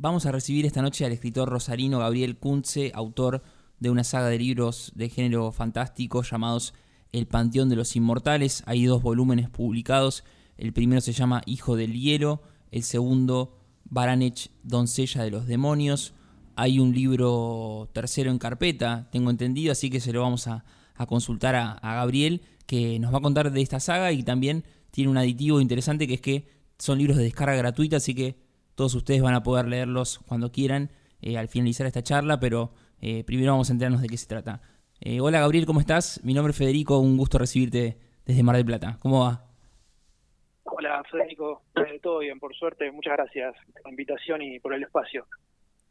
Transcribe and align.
Vamos 0.00 0.26
a 0.26 0.30
recibir 0.30 0.64
esta 0.64 0.80
noche 0.80 1.04
al 1.04 1.10
escritor 1.10 1.48
rosarino 1.48 1.98
Gabriel 1.98 2.36
Kunze, 2.36 2.92
autor 2.94 3.42
de 3.80 3.90
una 3.90 4.04
saga 4.04 4.28
de 4.28 4.38
libros 4.38 4.92
de 4.94 5.08
género 5.08 5.50
fantástico 5.50 6.22
llamados 6.22 6.72
El 7.10 7.26
Panteón 7.26 7.68
de 7.68 7.74
los 7.74 7.96
Inmortales. 7.96 8.62
Hay 8.66 8.84
dos 8.84 9.02
volúmenes 9.02 9.50
publicados. 9.50 10.22
El 10.56 10.72
primero 10.72 11.00
se 11.00 11.12
llama 11.12 11.42
Hijo 11.46 11.74
del 11.74 11.94
Hielo, 11.94 12.42
el 12.70 12.84
segundo 12.84 13.58
Baranech, 13.86 14.52
Doncella 14.62 15.24
de 15.24 15.32
los 15.32 15.48
Demonios. 15.48 16.14
Hay 16.54 16.78
un 16.78 16.94
libro 16.94 17.90
tercero 17.92 18.30
en 18.30 18.38
carpeta, 18.38 19.08
tengo 19.10 19.30
entendido, 19.30 19.72
así 19.72 19.90
que 19.90 19.98
se 19.98 20.12
lo 20.12 20.20
vamos 20.20 20.46
a, 20.46 20.64
consultar 21.08 21.56
a, 21.56 21.72
a 21.72 21.94
Gabriel, 21.96 22.42
que 22.66 23.00
nos 23.00 23.12
va 23.12 23.18
a 23.18 23.22
contar 23.22 23.50
de 23.50 23.62
esta 23.62 23.80
saga 23.80 24.12
y 24.12 24.22
también 24.22 24.62
tiene 24.92 25.10
un 25.10 25.18
aditivo 25.18 25.60
interesante 25.60 26.06
que 26.06 26.14
es 26.14 26.20
que 26.20 26.46
son 26.78 26.98
libros 26.98 27.16
de 27.16 27.24
descarga 27.24 27.56
gratuita, 27.56 27.96
así 27.96 28.14
que 28.14 28.47
todos 28.78 28.94
ustedes 28.94 29.20
van 29.20 29.34
a 29.34 29.42
poder 29.42 29.66
leerlos 29.66 30.20
cuando 30.28 30.52
quieran 30.52 30.92
eh, 31.20 31.36
al 31.36 31.48
finalizar 31.48 31.88
esta 31.88 32.04
charla, 32.04 32.38
pero 32.38 32.74
eh, 33.00 33.24
primero 33.24 33.50
vamos 33.50 33.68
a 33.70 33.72
enterarnos 33.72 34.00
de 34.00 34.06
qué 34.06 34.16
se 34.16 34.28
trata. 34.28 34.62
Eh, 35.00 35.20
hola 35.20 35.40
Gabriel, 35.40 35.66
¿cómo 35.66 35.80
estás? 35.80 36.20
Mi 36.22 36.32
nombre 36.32 36.52
es 36.52 36.58
Federico, 36.58 37.00
un 37.00 37.16
gusto 37.16 37.38
recibirte 37.38 37.98
desde 38.24 38.44
Mar 38.44 38.54
del 38.54 38.64
Plata. 38.64 38.96
¿Cómo 39.00 39.24
va? 39.24 39.44
Hola 40.62 41.02
Federico, 41.10 41.62
todo 42.00 42.20
bien, 42.20 42.38
por 42.38 42.54
suerte. 42.54 42.92
Muchas 42.92 43.14
gracias 43.14 43.56
por 43.72 43.82
la 43.82 43.90
invitación 43.90 44.42
y 44.42 44.60
por 44.60 44.72
el 44.72 44.84
espacio. 44.84 45.26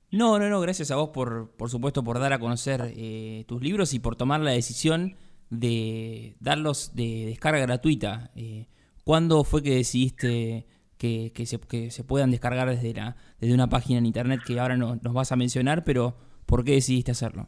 No, 0.10 0.40
no, 0.40 0.48
no, 0.48 0.62
gracias 0.62 0.90
a 0.90 0.96
vos 0.96 1.10
por, 1.10 1.58
por 1.58 1.70
supuesto, 1.70 2.06
por 2.06 2.20
dar 2.20 2.32
a 2.32 2.40
conocer 2.40 2.94
tus 3.48 3.62
libros 3.62 3.94
y 3.94 4.00
por 4.00 4.16
tomar 4.16 4.40
la 4.40 4.52
decisión 4.52 5.18
de 5.50 6.38
darlos 6.40 6.96
de 6.96 7.26
descarga 7.26 7.60
gratuita. 7.60 8.32
¿Cuándo 9.04 9.44
fue 9.44 9.62
que 9.62 9.76
decidiste 9.76 10.66
que, 10.98 11.32
se, 11.46 11.60
que 11.60 11.92
se 11.92 12.04
puedan 12.04 12.32
descargar 12.32 12.70
desde, 12.70 12.94
la, 12.94 13.16
desde 13.40 13.54
una 13.54 13.70
página 13.70 14.00
en 14.00 14.06
internet 14.06 14.42
que 14.46 14.60
ahora 14.60 14.78
no, 14.78 14.96
nos 14.96 15.14
vas 15.14 15.32
a 15.32 15.36
mencionar, 15.36 15.84
pero 15.84 16.16
¿por 16.46 16.64
qué 16.64 16.72
decidiste 16.72 17.12
hacerlo? 17.12 17.48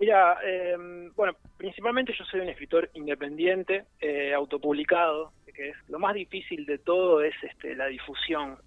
Mira, 0.00 0.38
eh, 0.44 0.76
bueno, 1.14 1.34
principalmente 1.56 2.12
yo 2.18 2.24
soy 2.24 2.40
un 2.40 2.48
escritor 2.48 2.90
independiente, 2.94 3.84
eh, 4.00 4.34
autopublicado, 4.34 5.32
que 5.54 5.70
es 5.70 5.76
lo 5.88 5.98
más 5.98 6.14
difícil 6.14 6.66
de 6.66 6.78
todo 6.78 7.22
es 7.22 7.34
este, 7.42 7.76
la 7.76 7.86
difusión, 7.86 8.58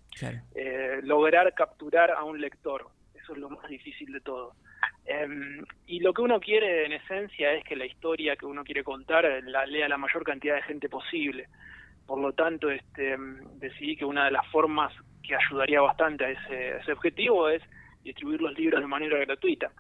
eh, 0.56 1.00
lograr 1.04 1.54
capturar 1.54 2.11
a 2.11 2.23
un 2.23 2.39
lector, 2.39 2.88
eso 3.14 3.33
es 3.33 3.39
lo 3.39 3.50
más 3.50 3.67
difícil 3.70 4.14
de 4.14 4.22
todo. 4.22 4.54
Em, 5.06 5.64
y 5.86 6.00
lo 6.00 6.14
que 6.14 6.22
uno 6.22 6.39
quiere 6.39 6.86
en 6.86 6.94
esencia 6.94 7.54
es 7.54 7.64
que 7.64 7.76
la 7.76 7.86
historia 7.86 8.36
que 8.36 8.45
uno 8.45 8.64
quiere 8.64 8.83
contar 8.83 9.26
la 9.44 9.66
lea 9.66 9.88
la 9.88 9.98
mayor 9.98 10.23
cantidad 10.23 10.56
de 10.56 10.64
gente 10.64 10.89
posible. 10.89 11.48
Por 12.08 12.19
lo 12.19 12.31
tanto, 12.31 12.72
este, 12.72 13.17
decidí 13.55 13.97
que 13.97 14.05
una 14.05 14.25
de 14.25 14.31
las 14.31 14.47
formas 14.47 14.94
que 15.22 15.36
ayudaría 15.36 15.81
bastante 15.81 16.25
a 16.25 16.30
ese, 16.30 16.91
objetivo 16.94 17.49
es 17.49 17.61
distribuir 18.02 18.41
los 18.41 18.58
libros 18.58 18.80
de 18.80 18.88
manera 18.88 19.17
gratuita. 19.19 19.72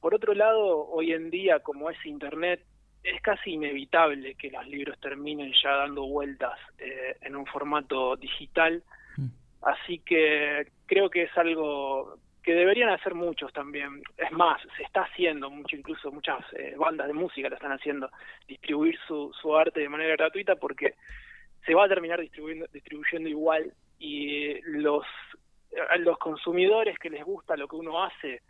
Por 0.00 0.14
otro 0.14 0.32
lado, 0.34 0.86
hoy 0.86 1.12
en 1.12 1.30
día, 1.30 1.58
como 1.58 1.90
es 1.90 1.96
Internet, 2.06 2.62
es 3.02 3.20
casi 3.22 3.52
inevitable 3.52 4.36
que 4.36 4.50
los 4.50 4.66
libros 4.68 4.98
terminen 5.00 5.52
ya 5.60 5.70
dando 5.70 6.06
vueltas 6.06 6.56
eh, 6.78 7.16
en 7.22 7.34
un 7.34 7.46
formato 7.46 8.14
digital. 8.16 8.84
Mm. 9.16 9.26
Así 9.62 9.98
que 9.98 10.68
creo 10.86 11.10
que 11.10 11.24
es 11.24 11.36
algo 11.36 12.18
que 12.44 12.54
deberían 12.54 12.90
hacer 12.90 13.14
muchos 13.14 13.52
también. 13.52 14.02
Es 14.16 14.30
más, 14.30 14.62
se 14.76 14.84
está 14.84 15.02
haciendo 15.02 15.50
mucho, 15.50 15.74
incluso 15.74 16.12
muchas 16.12 16.38
eh, 16.52 16.74
bandas 16.78 17.08
de 17.08 17.14
música 17.14 17.48
lo 17.48 17.56
están 17.56 17.72
haciendo, 17.72 18.10
distribuir 18.46 18.96
su, 19.08 19.32
su 19.40 19.56
arte 19.56 19.80
de 19.80 19.88
manera 19.88 20.14
gratuita 20.16 20.54
porque 20.54 20.94
se 21.68 21.74
va 21.74 21.84
a 21.84 21.88
terminar 21.88 22.18
distribuyendo, 22.18 22.66
distribuyendo 22.72 23.28
igual 23.28 23.70
y 23.98 24.58
los, 24.62 25.04
los 25.98 26.18
consumidores 26.18 26.98
que 26.98 27.10
les 27.10 27.22
gusta 27.22 27.58
lo 27.58 27.68
que 27.68 27.76
uno 27.76 28.02
hace 28.02 28.40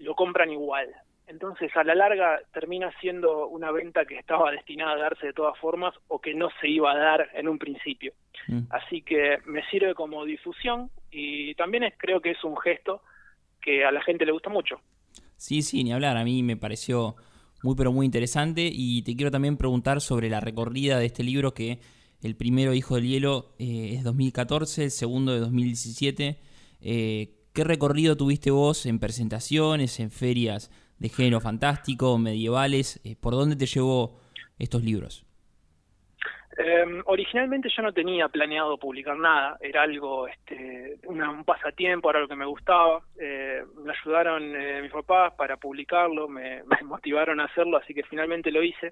lo 0.00 0.16
compran 0.16 0.50
igual. 0.50 0.88
Entonces, 1.28 1.70
a 1.76 1.84
la 1.84 1.94
larga 1.94 2.40
termina 2.52 2.90
siendo 3.00 3.46
una 3.46 3.70
venta 3.70 4.04
que 4.04 4.18
estaba 4.18 4.50
destinada 4.50 4.94
a 4.94 4.98
darse 4.98 5.28
de 5.28 5.32
todas 5.32 5.56
formas 5.60 5.94
o 6.08 6.20
que 6.20 6.34
no 6.34 6.48
se 6.60 6.68
iba 6.68 6.90
a 6.90 6.98
dar 6.98 7.28
en 7.34 7.46
un 7.46 7.56
principio. 7.56 8.14
Mm. 8.48 8.62
Así 8.70 9.02
que 9.02 9.38
me 9.46 9.64
sirve 9.70 9.94
como 9.94 10.24
difusión 10.24 10.90
y 11.08 11.54
también 11.54 11.84
es, 11.84 11.94
creo 11.96 12.20
que 12.20 12.32
es 12.32 12.42
un 12.42 12.56
gesto 12.56 13.02
que 13.60 13.84
a 13.84 13.92
la 13.92 14.02
gente 14.02 14.26
le 14.26 14.32
gusta 14.32 14.50
mucho. 14.50 14.80
Sí, 15.36 15.62
sí, 15.62 15.84
ni 15.84 15.92
hablar. 15.92 16.16
A 16.16 16.24
mí 16.24 16.42
me 16.42 16.56
pareció 16.56 17.14
muy, 17.62 17.76
pero 17.76 17.92
muy 17.92 18.06
interesante 18.06 18.68
y 18.72 19.02
te 19.02 19.14
quiero 19.14 19.30
también 19.30 19.56
preguntar 19.56 20.00
sobre 20.00 20.30
la 20.30 20.40
recorrida 20.40 20.98
de 20.98 21.06
este 21.06 21.22
libro 21.22 21.54
que 21.54 21.78
el 22.22 22.36
primero, 22.36 22.74
Hijo 22.74 22.96
del 22.96 23.06
Hielo, 23.06 23.54
eh, 23.58 23.94
es 23.94 24.04
2014, 24.04 24.84
el 24.84 24.90
segundo 24.90 25.32
de 25.32 25.40
2017. 25.40 26.36
Eh, 26.82 27.28
¿Qué 27.54 27.64
recorrido 27.64 28.16
tuviste 28.16 28.50
vos 28.50 28.86
en 28.86 28.98
presentaciones, 28.98 29.98
en 30.00 30.10
ferias 30.10 30.70
de 30.98 31.08
género 31.08 31.40
fantástico, 31.40 32.18
medievales? 32.18 33.00
Eh, 33.04 33.16
¿Por 33.20 33.34
dónde 33.34 33.56
te 33.56 33.66
llevó 33.66 34.20
estos 34.58 34.84
libros? 34.84 35.24
Em, 36.58 37.02
originalmente 37.06 37.70
yo 37.74 37.82
no 37.82 37.92
tenía 37.92 38.28
planeado 38.28 38.76
publicar 38.76 39.16
nada, 39.16 39.56
era 39.62 39.82
algo, 39.82 40.28
este, 40.28 40.98
un 41.06 41.42
pasatiempo, 41.44 42.10
era 42.10 42.20
lo 42.20 42.28
que 42.28 42.36
me 42.36 42.44
gustaba. 42.44 43.02
me 43.16 43.92
ayudaron 43.92 44.82
mis 44.82 44.92
papás 44.92 45.32
para 45.38 45.56
publicarlo, 45.56 46.28
me, 46.28 46.62
motivaron 46.84 47.40
a 47.40 47.44
hacerlo, 47.44 47.78
así 47.78 47.94
que 47.94 48.02
finalmente 48.02 48.50
lo 48.50 48.62
hice 48.62 48.90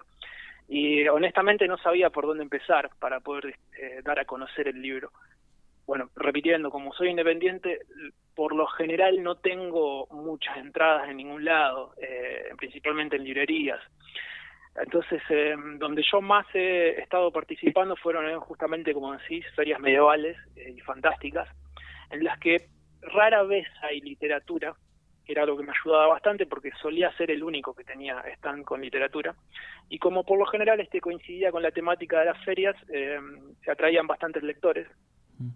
y 0.69 1.09
honestamente 1.09 1.67
no 1.67 1.79
sabía 1.79 2.11
por 2.11 2.27
dónde 2.27 2.43
empezar 2.43 2.91
para 3.01 3.21
poder 3.21 3.57
eh, 3.81 4.01
dar 4.05 4.19
a 4.19 4.27
conocer 4.27 4.69
el 4.69 4.81
libro. 4.81 5.11
Bueno, 5.87 6.11
repitiendo, 6.15 6.71
como 6.71 6.93
soy 6.93 7.09
independiente, 7.09 7.81
por 8.35 8.55
lo 8.55 8.67
general 8.67 9.23
no 9.23 9.37
tengo 9.37 10.07
muchas 10.11 10.59
entradas 10.59 11.09
en 11.09 11.17
ningún 11.17 11.47
lado, 11.47 11.95
eh, 11.97 12.51
principalmente 12.59 13.17
en 13.17 13.25
librerías. 13.25 13.81
Entonces, 14.77 15.23
eh, 15.31 15.57
donde 15.79 16.05
yo 16.13 16.21
más 16.21 16.47
he 16.53 17.01
estado 17.01 17.33
participando 17.33 17.97
fueron 17.97 18.39
justamente, 18.41 18.93
como 18.93 19.13
decís, 19.13 19.47
ferias 19.57 19.81
medievales 19.81 20.37
y 20.55 20.79
fantásticas, 20.81 21.49
en 22.11 22.23
las 22.23 22.39
que 22.39 22.69
rara 23.01 23.43
vez 23.45 23.67
hay 23.83 24.01
literatura, 24.01 24.75
era 25.29 25.43
algo 25.43 25.59
que 25.59 25.63
me 25.63 25.73
ayudaba 25.73 26.07
bastante 26.07 26.47
porque 26.47 26.73
solía 26.81 27.13
ser 27.13 27.31
el 27.31 27.45
único 27.45 27.75
que 27.75 27.85
tenía 27.85 28.21
stand 28.37 28.65
con 28.65 28.81
literatura. 28.81 29.35
Y 29.91 29.99
como 29.99 30.25
por 30.25 30.39
lo 30.39 30.47
general 30.47 30.81
este 30.81 31.01
coincidía 31.01 31.53
con 31.53 31.63
la 31.63 31.71
temática 31.71 32.21
de 32.21 32.25
las 32.27 32.45
ferias, 32.45 32.75
eh, 32.89 33.21
se 33.63 33.71
atraían 33.71 34.07
bastantes 34.07 34.43
lectores. 34.43 34.89
Mm. 35.39 35.51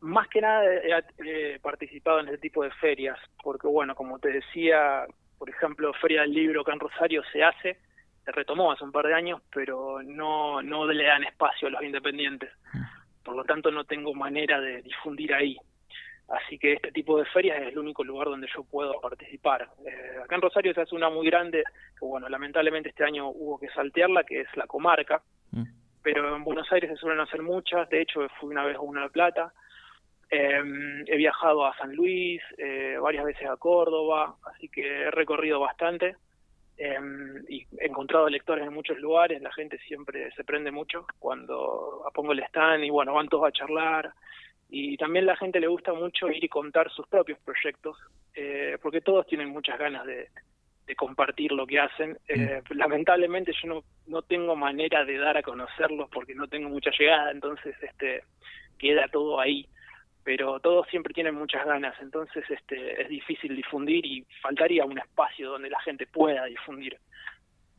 Más 0.00 0.28
que 0.28 0.40
nada 0.40 0.64
he, 0.64 1.58
participado 1.60 2.18
en 2.20 2.26
este 2.26 2.38
tipo 2.38 2.64
de 2.64 2.70
ferias, 2.72 3.18
porque 3.42 3.68
bueno, 3.68 3.94
como 3.94 4.18
te 4.18 4.30
decía, 4.30 5.06
por 5.38 5.48
ejemplo, 5.48 5.92
Feria 5.94 6.22
del 6.22 6.32
Libro 6.32 6.62
acá 6.62 6.72
en 6.72 6.80
Rosario 6.80 7.22
se 7.32 7.44
hace, 7.44 7.78
se 8.24 8.32
retomó 8.32 8.72
hace 8.72 8.84
un 8.84 8.92
par 8.92 9.06
de 9.06 9.14
años, 9.14 9.40
pero 9.54 10.02
no, 10.02 10.60
no 10.62 10.84
le 10.86 11.04
dan 11.04 11.22
espacio 11.22 11.68
a 11.68 11.70
los 11.70 11.82
independientes. 11.82 12.50
Mm. 12.74 12.82
Por 13.22 13.36
lo 13.36 13.44
tanto, 13.44 13.70
no 13.70 13.84
tengo 13.84 14.14
manera 14.14 14.60
de 14.60 14.82
difundir 14.82 15.32
ahí. 15.32 15.56
Así 16.28 16.58
que 16.58 16.72
este 16.72 16.90
tipo 16.90 17.18
de 17.18 17.24
ferias 17.26 17.62
es 17.62 17.68
el 17.68 17.78
único 17.78 18.02
lugar 18.02 18.28
donde 18.28 18.48
yo 18.54 18.64
puedo 18.64 19.00
participar. 19.00 19.68
Eh, 19.86 20.18
acá 20.24 20.34
en 20.34 20.42
Rosario 20.42 20.74
se 20.74 20.80
hace 20.80 20.94
una 20.94 21.08
muy 21.08 21.26
grande, 21.26 21.62
que 21.98 22.04
bueno, 22.04 22.28
lamentablemente 22.28 22.88
este 22.88 23.04
año 23.04 23.28
hubo 23.28 23.58
que 23.58 23.68
saltearla, 23.68 24.24
que 24.24 24.40
es 24.40 24.48
la 24.56 24.66
comarca, 24.66 25.22
mm. 25.52 25.62
pero 26.02 26.34
en 26.34 26.42
Buenos 26.42 26.70
Aires 26.72 26.90
se 26.90 26.96
suelen 26.96 27.20
hacer 27.20 27.42
muchas, 27.42 27.88
de 27.90 28.02
hecho 28.02 28.26
fui 28.40 28.50
una 28.50 28.64
vez 28.64 28.76
a 28.76 28.80
Una 28.80 29.08
Plata, 29.08 29.52
em, 30.28 31.04
he 31.06 31.16
viajado 31.16 31.64
a 31.64 31.76
San 31.76 31.94
Luis, 31.94 32.42
eh, 32.58 32.96
varias 33.00 33.24
veces 33.24 33.48
a 33.48 33.56
Córdoba, 33.56 34.34
así 34.52 34.68
que 34.68 35.02
he 35.02 35.10
recorrido 35.12 35.60
bastante. 35.60 36.16
Em, 36.78 37.42
y 37.48 37.62
he 37.78 37.86
encontrado 37.86 38.28
lectores 38.28 38.66
en 38.66 38.74
muchos 38.74 38.98
lugares, 38.98 39.40
la 39.40 39.52
gente 39.52 39.78
siempre 39.78 40.30
se 40.32 40.44
prende 40.44 40.70
mucho 40.70 41.06
cuando 41.18 42.02
pongo 42.12 42.32
el 42.32 42.40
stand 42.40 42.84
y 42.84 42.90
bueno, 42.90 43.14
van 43.14 43.28
todos 43.28 43.48
a 43.48 43.52
charlar, 43.52 44.12
y 44.68 44.96
también 44.96 45.26
la 45.26 45.36
gente 45.36 45.60
le 45.60 45.68
gusta 45.68 45.92
mucho 45.92 46.28
ir 46.28 46.42
y 46.42 46.48
contar 46.48 46.90
sus 46.90 47.06
propios 47.06 47.38
proyectos, 47.40 47.96
eh, 48.34 48.76
porque 48.82 49.00
todos 49.00 49.26
tienen 49.26 49.48
muchas 49.48 49.78
ganas 49.78 50.04
de, 50.06 50.28
compartir 50.96 51.50
lo 51.52 51.66
que 51.66 51.80
hacen. 51.80 52.16
Eh, 52.28 52.62
mm. 52.70 52.76
lamentablemente 52.76 53.52
yo 53.60 53.68
no, 53.68 53.84
no 54.06 54.22
tengo 54.22 54.54
manera 54.54 55.04
de 55.04 55.18
dar 55.18 55.36
a 55.36 55.42
conocerlos 55.42 56.08
porque 56.10 56.34
no 56.34 56.46
tengo 56.46 56.68
mucha 56.68 56.90
llegada, 56.96 57.32
entonces 57.32 57.74
este 57.82 58.22
queda 58.78 59.08
todo 59.08 59.40
ahí. 59.40 59.66
Pero 60.22 60.58
todos 60.58 60.88
siempre 60.88 61.14
tienen 61.14 61.34
muchas 61.34 61.64
ganas, 61.64 61.94
entonces 62.00 62.44
este 62.50 63.02
es 63.02 63.08
difícil 63.08 63.54
difundir 63.54 64.04
y 64.04 64.26
faltaría 64.42 64.84
un 64.84 64.98
espacio 64.98 65.50
donde 65.50 65.70
la 65.70 65.80
gente 65.80 66.06
pueda 66.06 66.44
difundir. 66.46 66.98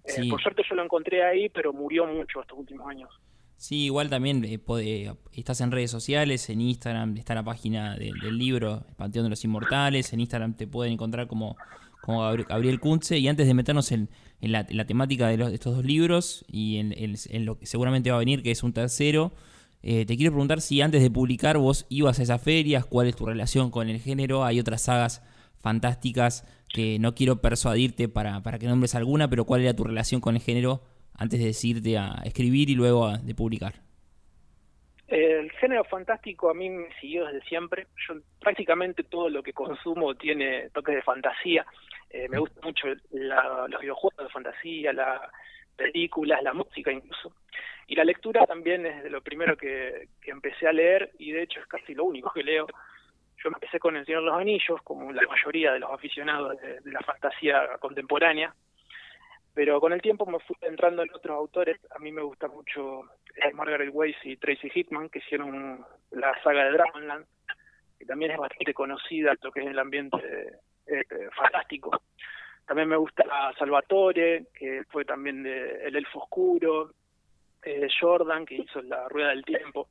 Eh, 0.05 0.29
por 0.29 0.41
suerte 0.41 0.63
yo 0.67 0.75
lo 0.75 0.83
encontré 0.83 1.23
ahí, 1.23 1.49
pero 1.49 1.73
murió 1.73 2.05
mucho 2.05 2.41
estos 2.41 2.57
últimos 2.57 2.89
años. 2.89 3.09
Sí, 3.57 3.85
igual 3.85 4.09
también 4.09 4.45
eh, 4.45 5.13
estás 5.33 5.61
en 5.61 5.71
redes 5.71 5.89
sociales, 5.89 6.47
en 6.51 6.61
Instagram 6.61 7.17
está 7.17 7.33
la 7.33 7.43
página 7.43 7.95
del 7.95 8.37
libro 8.37 8.85
El 8.87 8.95
Panteón 8.95 9.25
de 9.25 9.31
los 9.31 9.43
Inmortales, 9.43 10.13
en 10.13 10.19
Instagram 10.19 10.53
te 10.53 10.67
pueden 10.67 10.93
encontrar 10.93 11.27
como, 11.27 11.57
como 12.03 12.21
Gabriel 12.21 12.79
Kunze. 12.79 13.17
Y 13.17 13.27
antes 13.27 13.47
de 13.47 13.55
meternos 13.55 13.91
en, 13.91 14.09
la, 14.41 14.63
temática 14.85 15.27
de, 15.27 15.55
estos 15.55 15.75
dos 15.75 15.83
libros 15.83 16.45
y 16.47 16.77
en, 16.77 17.45
lo 17.45 17.57
que 17.57 17.65
seguramente 17.65 18.11
va 18.11 18.17
a 18.17 18.19
venir, 18.19 18.43
que 18.43 18.51
es 18.51 18.63
un 18.63 18.73
tercero, 18.73 19.33
Eh, 19.83 20.05
te 20.05 20.17
quiero 20.17 20.31
preguntar 20.31 20.59
si 20.59 20.81
antes 20.81 21.01
de 21.03 21.09
publicar 21.11 21.57
vos 21.57 21.85
ibas 21.89 22.19
a 22.19 22.23
esas 22.23 22.41
ferias, 22.41 22.85
cuál 22.85 23.07
es 23.07 23.15
tu 23.15 23.25
relación 23.25 23.69
con 23.71 23.89
el 23.89 23.99
género. 24.01 24.43
Hay 24.43 24.59
otras 24.59 24.81
sagas 24.81 25.21
fantásticas 25.59 26.45
que 26.73 26.99
no 26.99 27.13
quiero 27.13 27.41
persuadirte 27.41 28.09
para, 28.09 28.41
para 28.43 28.59
que 28.59 28.67
nombres 28.67 28.95
alguna, 28.95 29.29
pero 29.29 29.45
cuál 29.45 29.61
era 29.61 29.75
tu 29.75 29.83
relación 29.83 30.19
con 30.19 30.35
el 30.35 30.41
género 30.41 30.81
antes 31.17 31.39
de 31.39 31.47
decirte 31.47 31.97
a 31.97 32.21
escribir 32.23 32.69
y 32.69 32.75
luego 32.75 33.17
de 33.17 33.35
publicar. 33.35 33.73
El 35.07 35.49
género 35.51 35.85
fantástico 35.85 36.49
a 36.49 36.53
mí 36.53 36.69
me 36.69 36.93
siguió 36.99 37.25
desde 37.25 37.41
siempre. 37.47 37.87
Yo 38.07 38.15
prácticamente 38.39 39.03
todo 39.03 39.29
lo 39.29 39.41
que 39.41 39.53
consumo 39.53 40.15
tiene 40.15 40.69
toques 40.71 40.95
de 40.95 41.01
fantasía. 41.01 41.65
Eh, 42.09 42.27
me 42.29 42.39
gusta 42.39 42.59
mucho 42.61 42.87
los 43.11 43.81
videojuegos 43.81 44.25
de 44.25 44.29
fantasía, 44.29 44.91
las 44.91 45.21
películas, 45.77 46.43
la 46.43 46.53
música 46.53 46.91
incluso. 46.91 47.33
Y 47.87 47.95
la 47.95 48.03
lectura 48.03 48.45
también 48.45 48.85
es 48.85 49.03
de 49.03 49.09
lo 49.09 49.21
primero 49.21 49.55
que, 49.55 50.09
empecé 50.23 50.67
a 50.67 50.73
leer 50.73 51.11
y 51.17 51.31
de 51.31 51.43
hecho 51.43 51.61
es 51.61 51.67
casi 51.67 51.95
lo 51.95 52.03
único 52.03 52.31
que 52.33 52.43
leo. 52.43 52.67
Yo 53.41 53.49
empecé 53.49 53.79
con 53.79 53.95
El 53.95 54.05
Señor 54.05 54.21
de 54.21 54.27
los 54.27 54.39
Anillos, 54.39 54.81
como 54.83 55.11
la 55.13 55.21
mayoría 55.25 55.71
de 55.71 55.79
los 55.79 55.91
aficionados 55.91 56.59
de, 56.59 56.91
la 56.91 56.99
fantasía 56.99 57.77
contemporánea, 57.79 58.53
pero 59.57 59.81
con 59.81 59.91
el 59.91 60.03
tiempo 60.03 60.23
me 60.27 60.37
fui 60.41 60.55
entrando 60.61 61.01
en 61.01 61.09
otros 61.11 61.35
autores. 61.35 61.79
A 61.89 61.97
mí 61.97 62.11
me 62.11 62.21
gusta 62.21 62.47
mucho 62.47 63.05
eh, 63.35 63.51
Margaret 63.55 63.89
Weiss 63.91 64.15
y 64.23 64.37
Tracy 64.37 64.69
Hitman, 64.69 65.09
que 65.09 65.17
hicieron 65.17 65.83
la 66.11 66.39
saga 66.43 66.65
de 66.65 66.73
Dragonland, 66.73 67.25
que 67.97 68.05
también 68.05 68.33
es 68.33 68.37
bastante 68.37 68.71
conocida, 68.75 69.33
lo 69.41 69.51
que 69.51 69.61
es 69.61 69.65
el 69.65 69.79
ambiente 69.79 70.19
eh, 70.85 71.01
eh, 71.09 71.29
fantástico. 71.35 71.89
También 72.67 72.87
me 72.87 72.97
gusta 72.97 73.23
Salvatore, 73.57 74.45
que 74.53 74.83
fue 74.91 75.05
también 75.05 75.41
de 75.41 75.87
El 75.87 75.95
Elfo 75.95 76.19
Oscuro, 76.19 76.91
eh, 77.63 77.87
Jordan, 77.99 78.45
que 78.45 78.57
hizo 78.57 78.79
La 78.83 79.09
Rueda 79.09 79.29
del 79.29 79.43
Tiempo. 79.43 79.87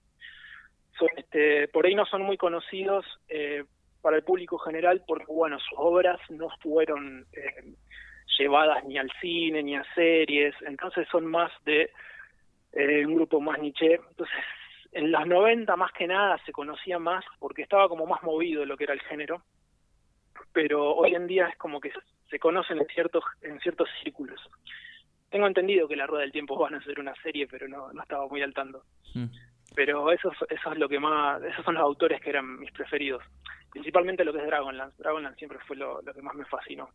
Son, 0.96 1.08
este, 1.16 1.66
por 1.66 1.86
ahí 1.86 1.96
no 1.96 2.06
son 2.06 2.22
muy 2.22 2.36
conocidos 2.36 3.04
eh, 3.28 3.64
para 4.00 4.16
el 4.16 4.22
público 4.22 4.58
general 4.58 5.02
porque, 5.08 5.26
bueno, 5.26 5.58
sus 5.58 5.76
obras 5.76 6.20
no 6.30 6.50
fueron 6.62 7.26
eh, 7.32 7.74
llevadas 8.38 8.84
ni 8.84 8.98
al 8.98 9.10
cine 9.20 9.62
ni 9.62 9.76
a 9.76 9.84
series, 9.94 10.54
entonces 10.62 11.06
son 11.10 11.26
más 11.26 11.50
de 11.64 11.90
un 13.06 13.14
grupo 13.14 13.40
más 13.40 13.58
niche. 13.58 14.00
Entonces, 14.10 14.36
en 14.92 15.10
los 15.10 15.26
90 15.26 15.76
más 15.76 15.92
que 15.92 16.06
nada 16.06 16.38
se 16.44 16.52
conocía 16.52 16.98
más 16.98 17.24
porque 17.38 17.62
estaba 17.62 17.88
como 17.88 18.06
más 18.06 18.22
movido 18.22 18.64
lo 18.64 18.76
que 18.76 18.84
era 18.84 18.94
el 18.94 19.00
género, 19.00 19.42
pero 20.52 20.94
hoy 20.94 21.14
en 21.14 21.26
día 21.26 21.48
es 21.48 21.56
como 21.56 21.80
que 21.80 21.92
se 22.30 22.38
conocen 22.38 22.78
en 22.78 22.86
ciertos, 22.86 23.24
en 23.42 23.60
ciertos 23.60 23.88
círculos. 24.02 24.40
Tengo 25.30 25.46
entendido 25.46 25.88
que 25.88 25.96
La 25.96 26.06
Rueda 26.06 26.22
del 26.22 26.32
Tiempo 26.32 26.56
van 26.56 26.74
a 26.74 26.84
ser 26.84 26.98
una 27.00 27.14
serie, 27.22 27.46
pero 27.46 27.68
no, 27.68 27.92
no 27.92 28.02
estaba 28.02 28.26
muy 28.28 28.42
al 28.42 28.54
tanto. 28.54 28.82
Hmm. 29.14 29.26
Pero 29.74 30.10
eso, 30.12 30.30
eso 30.48 30.72
es 30.72 30.78
lo 30.78 30.88
que 30.88 30.98
más, 30.98 31.42
esos 31.42 31.64
son 31.64 31.74
los 31.74 31.82
autores 31.82 32.20
que 32.20 32.30
eran 32.30 32.58
mis 32.58 32.72
preferidos. 32.72 33.22
Principalmente 33.70 34.24
lo 34.24 34.32
que 34.32 34.38
es 34.38 34.46
Dragonlance. 34.46 34.96
Dragonlance 35.02 35.38
siempre 35.38 35.58
fue 35.66 35.76
lo, 35.76 36.00
que 36.00 36.22
más 36.22 36.34
me 36.34 36.46
fascinó. 36.46 36.88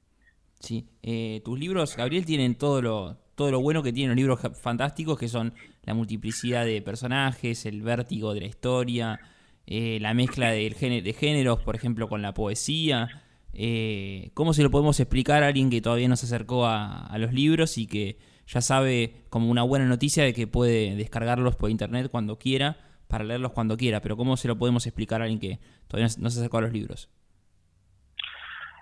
Sí, 0.61 0.87
eh, 1.01 1.41
tus 1.43 1.59
libros, 1.59 1.95
Gabriel, 1.97 2.23
tienen 2.23 2.55
todo 2.55 2.81
lo, 2.81 3.17
todo 3.35 3.49
lo 3.49 3.59
bueno 3.61 3.81
que 3.81 3.91
tienen 3.91 4.11
los 4.11 4.17
libros 4.17 4.39
fantásticos, 4.61 5.17
que 5.17 5.27
son 5.27 5.53
la 5.83 5.95
multiplicidad 5.95 6.65
de 6.65 6.81
personajes, 6.83 7.65
el 7.65 7.81
vértigo 7.81 8.33
de 8.35 8.41
la 8.41 8.47
historia, 8.47 9.19
eh, 9.65 9.97
la 9.99 10.13
mezcla 10.13 10.51
de, 10.51 10.69
de 11.03 11.13
géneros, 11.13 11.61
por 11.61 11.75
ejemplo, 11.75 12.07
con 12.07 12.21
la 12.21 12.35
poesía. 12.35 13.23
Eh, 13.53 14.29
¿Cómo 14.35 14.53
se 14.53 14.61
lo 14.61 14.69
podemos 14.69 14.99
explicar 14.99 15.43
a 15.43 15.47
alguien 15.47 15.71
que 15.71 15.81
todavía 15.81 16.07
no 16.07 16.15
se 16.15 16.27
acercó 16.27 16.67
a, 16.67 17.11
los 17.17 17.33
libros 17.33 17.77
y 17.79 17.87
que 17.87 18.19
ya 18.47 18.61
sabe 18.61 19.25
como 19.29 19.49
una 19.49 19.63
buena 19.63 19.85
noticia 19.85 20.23
de 20.23 20.33
que 20.33 20.45
puede 20.45 20.95
descargarlos 20.95 21.55
por 21.55 21.71
internet 21.71 22.09
cuando 22.11 22.37
quiera, 22.37 22.77
para 23.07 23.23
leerlos 23.23 23.51
cuando 23.53 23.77
quiera? 23.77 24.01
Pero 24.01 24.15
¿cómo 24.15 24.37
se 24.37 24.47
lo 24.47 24.57
podemos 24.57 24.85
explicar 24.85 25.21
a 25.21 25.25
alguien 25.25 25.39
que 25.39 25.59
todavía 25.87 26.13
no 26.19 26.29
se 26.29 26.39
acercó 26.39 26.59
a 26.59 26.61
los 26.61 26.71
libros? 26.71 27.09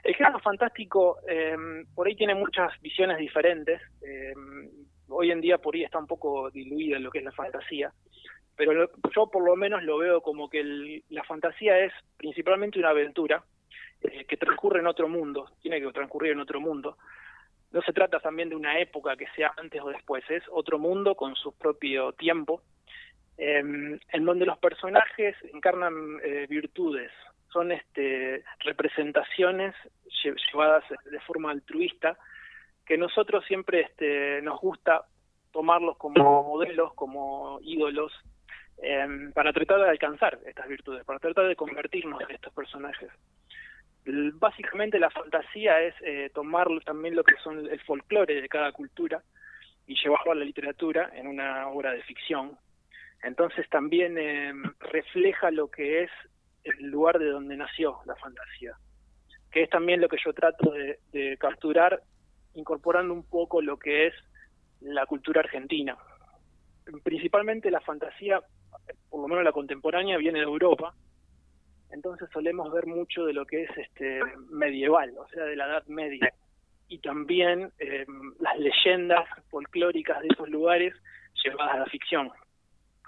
El 0.04 0.16
género 0.16 0.40
fantástico 0.40 1.20
em, 1.28 1.86
por 1.94 2.08
ahí 2.08 2.16
tiene 2.16 2.36
muchas 2.36 2.80
visiones 2.82 3.18
diferentes. 3.18 3.82
Em, 4.02 4.70
hoy 5.10 5.32
en 5.32 5.42
día 5.42 5.58
por 5.58 5.76
ahí 5.76 5.84
está 5.84 6.00
un 6.00 6.08
poco 6.08 6.50
diluida 6.52 7.00
lo 7.00 7.12
que 7.12 7.20
es 7.20 7.26
la 7.26 7.32
fantasía, 7.32 7.92
pero 8.56 8.90
yo 9.16 9.28
por 9.28 9.44
lo 9.44 9.56
menos 9.56 9.84
lo 9.84 9.98
veo 9.98 10.22
como 10.22 10.50
que 10.50 11.04
la 11.10 11.24
fantasía 11.24 11.80
es 11.80 11.94
principalmente 12.18 12.80
una 12.80 12.90
aventura, 12.90 13.44
eh, 14.02 14.26
que 14.26 14.38
transcurre 14.38 14.80
en 14.80 14.88
otro 14.88 15.10
mundo, 15.10 15.52
tiene 15.62 15.82
que 15.82 15.92
transcurrir 15.92 16.32
en 16.32 16.40
otro 16.40 16.62
mundo. 16.62 16.98
No 17.72 17.82
se 17.82 17.92
trata 17.94 18.20
también 18.20 18.50
de 18.50 18.56
una 18.56 18.80
época 18.80 19.18
que 19.18 19.28
sea 19.36 19.52
antes 19.58 19.82
o 19.82 19.90
después, 19.90 20.24
es 20.30 20.44
otro 20.52 20.80
mundo 20.80 21.16
con 21.16 21.36
su 21.36 21.52
propio 21.58 22.14
tiempo, 22.14 22.62
em, 23.38 24.00
en 24.12 24.26
donde 24.26 24.46
los 24.46 24.58
personajes 24.58 25.36
encarnan 25.54 26.20
eh, 26.24 26.48
virtudes, 26.50 27.12
son 27.52 27.72
este, 27.72 28.44
representaciones 28.60 29.76
llevadas 30.24 30.84
de 31.06 31.20
forma 31.22 31.52
altruista, 31.52 32.18
que 32.86 32.98
nosotros 32.98 33.46
siempre 33.46 33.82
este, 33.82 34.42
nos 34.42 34.60
gusta 34.60 35.06
tomarlos 35.52 35.98
como 35.98 36.44
modelos, 36.44 36.94
como 36.94 37.60
ídolos, 37.62 38.12
em, 38.82 39.32
para 39.34 39.52
tratar 39.52 39.82
de 39.82 39.90
alcanzar 39.90 40.40
estas 40.46 40.68
virtudes, 40.68 41.04
para 41.04 41.20
tratar 41.20 41.48
de 41.48 41.56
convertirnos 41.56 42.22
en 42.22 42.32
estos 42.32 42.54
personajes. 42.54 43.10
Básicamente 44.06 44.98
la 44.98 45.10
fantasía 45.10 45.82
es 45.82 45.94
eh, 46.02 46.32
tomar 46.34 46.68
también 46.86 47.16
lo 47.16 47.24
que 47.24 47.36
son 47.44 47.68
el 47.68 47.80
folclore 47.82 48.42
de 48.42 48.50
cada 48.50 48.72
cultura 48.72 49.22
y 49.86 49.96
llevarlo 50.02 50.32
a 50.32 50.36
la 50.36 50.46
literatura 50.46 51.12
en 51.14 51.28
una 51.28 51.68
obra 51.68 51.92
de 51.92 52.02
ficción. 52.04 52.58
Entonces 53.22 53.68
también 53.70 54.18
eh, 54.18 54.54
refleja 54.80 55.52
lo 55.52 55.70
que 55.70 56.04
es 56.04 56.12
el 56.64 56.88
lugar 56.88 57.20
de 57.20 57.30
donde 57.30 57.58
nació 57.58 58.00
la 58.06 58.16
fantasía, 58.16 58.74
que 59.52 59.64
es 59.64 59.70
también 59.70 60.02
lo 60.02 60.10
que 60.10 60.18
yo 60.24 60.34
trato 60.34 60.72
de, 60.72 61.38
capturar 61.38 62.02
incorporando 62.54 63.14
un 63.14 63.24
poco 63.24 63.62
lo 63.62 63.78
que 63.78 64.08
es 64.08 64.14
la 64.82 65.06
cultura 65.06 65.42
argentina. 65.42 65.98
Principalmente 67.04 67.70
la 67.72 67.82
fantasía, 67.82 68.42
por 69.10 69.22
lo 69.22 69.28
menos 69.28 69.44
la 69.44 69.52
contemporánea, 69.52 70.18
viene 70.18 70.40
de 70.40 70.46
Europa, 70.46 70.94
entonces 71.92 72.30
solemos 72.32 72.72
ver 72.72 72.86
mucho 72.86 73.26
de 73.26 73.34
lo 73.34 73.46
que 73.46 73.64
es 73.64 73.78
este 73.78 74.20
medieval, 74.50 75.14
o 75.18 75.28
sea, 75.30 75.44
de 75.46 75.56
la 75.56 75.68
Edad 75.68 75.86
Media, 75.88 76.32
y 76.88 77.00
también 77.00 77.72
eh, 77.78 78.06
las 78.40 78.58
leyendas 78.58 79.28
folclóricas 79.50 80.22
de 80.22 80.28
esos 80.32 80.50
lugares 80.50 80.94
llevadas 81.44 81.76
a 81.76 81.80
la 81.80 81.86
ficción. 81.86 82.32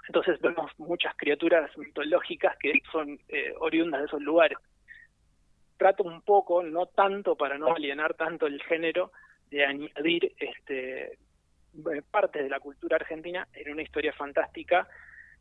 Entonces 0.08 0.40
vemos 0.40 0.70
muchas 0.78 1.14
criaturas 1.16 1.70
mitológicas 1.76 2.56
que 2.58 2.72
son 2.90 3.18
eh, 3.28 3.54
oriundas 3.60 4.00
de 4.00 4.06
esos 4.06 4.22
lugares. 4.22 4.58
Trato 5.76 6.02
un 6.02 6.22
poco, 6.22 6.62
no 6.62 6.86
tanto 6.86 7.36
para 7.36 7.58
no 7.58 7.74
alienar 7.74 8.14
tanto 8.14 8.46
el 8.46 8.62
género, 8.62 9.12
de 9.50 9.64
añadir 9.66 10.32
este 10.38 11.12
eh, 11.12 12.02
parte 12.10 12.42
de 12.42 12.48
la 12.48 12.58
cultura 12.58 12.96
argentina 12.96 13.46
en 13.52 13.72
una 13.72 13.82
historia 13.82 14.12
fantástica 14.14 14.88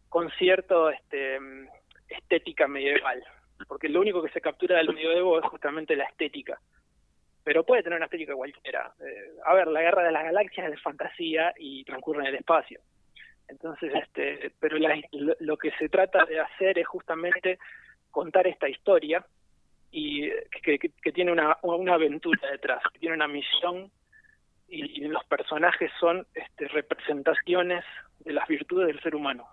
con 0.10 0.30
cierto 0.32 0.90
este 0.90 1.40
estética 2.10 2.68
medieval, 2.68 3.24
porque 3.68 3.88
lo 3.88 4.02
único 4.02 4.22
que 4.22 4.30
se 4.32 4.42
captura 4.42 4.78
del 4.78 4.94
medievo 4.94 5.40
es 5.40 5.46
justamente 5.46 5.96
la 5.96 6.04
estética. 6.04 6.60
Pero 7.44 7.64
puede 7.64 7.82
tener 7.82 7.96
una 7.96 8.06
estética 8.06 8.36
cualquiera. 8.36 8.94
Eh, 9.00 9.32
a 9.46 9.54
ver, 9.54 9.68
la 9.68 9.82
guerra 9.82 10.04
de 10.04 10.12
las 10.12 10.24
galaxias 10.24 10.66
es 10.66 10.72
de 10.74 10.78
fantasía 10.78 11.54
y 11.58 11.84
transcurre 11.86 12.22
en 12.22 12.28
el 12.28 12.36
espacio. 12.36 12.82
Entonces, 13.52 13.92
este, 13.94 14.54
pero 14.62 14.78
lo 15.40 15.58
que 15.58 15.72
se 15.72 15.90
trata 15.90 16.24
de 16.26 16.40
hacer 16.40 16.80
es 16.80 16.88
justamente 16.88 17.60
contar 18.10 18.48
esta 18.48 18.70
historia 18.70 19.26
y 19.92 20.30
que, 20.64 21.12
tiene 21.14 21.34
una, 21.34 21.58
una 21.62 21.96
aventura 21.96 22.50
detrás, 22.50 22.82
que 22.94 23.00
tiene 23.00 23.16
una 23.16 23.28
misión 23.28 23.92
y, 24.70 25.02
los 25.02 25.24
personajes 25.26 25.92
son 26.00 26.26
este, 26.34 26.70
representaciones 26.70 27.84
de 28.20 28.32
las 28.32 28.48
virtudes 28.48 28.88
del 28.88 29.02
ser 29.02 29.16
humano. 29.16 29.46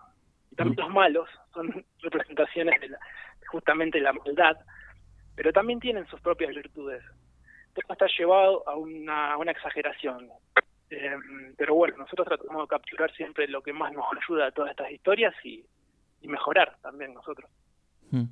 Y 0.52 0.54
también 0.54 0.78
los 0.78 0.94
malos 0.94 1.28
son 1.52 1.84
representaciones 2.00 2.80
de 2.80 2.90
la, 2.90 2.98
justamente 3.48 4.00
la 4.00 4.12
maldad, 4.12 4.56
pero 5.34 5.52
también 5.52 5.80
tienen 5.80 6.06
sus 6.06 6.20
propias 6.20 6.54
virtudes. 6.54 7.02
Esto 7.74 7.92
está 7.92 8.06
llevado 8.16 8.68
a 8.68 8.76
una, 8.76 9.36
una 9.36 9.50
exageración. 9.50 10.30
Eh, 10.90 11.16
pero 11.56 11.74
bueno, 11.74 11.96
nosotros 11.98 12.26
tratamos 12.26 12.62
de 12.62 12.68
capturar 12.68 13.12
siempre 13.14 13.46
lo 13.48 13.62
que 13.62 13.72
más 13.72 13.92
nos 13.92 14.04
ayuda 14.28 14.46
a 14.46 14.50
todas 14.50 14.70
estas 14.70 14.90
historias 14.90 15.34
y, 15.44 15.64
mejorar 16.22 16.76
también 16.82 17.14
nosotros. 17.14 17.50
Hmm. 18.10 18.24